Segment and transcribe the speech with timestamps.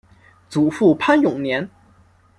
[0.49, 1.69] 祖父潘永年。